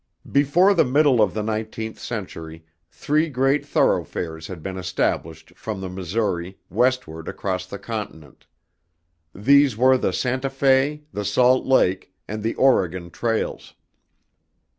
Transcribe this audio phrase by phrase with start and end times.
[0.31, 5.89] Before the middle of the nineteenth century, three great thoroughfares had been established from the
[5.91, 8.47] Missouri, westward across the continent.
[9.35, 13.75] These were the Santa Fe, the Salt Lake, and the Oregon trails.